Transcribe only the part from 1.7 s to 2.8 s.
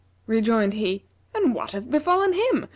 hath befallen him?